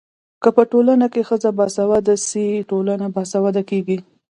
[0.41, 3.97] که په ټولنه کي ښځه باسواده سي ټولنه باسواده کيږي.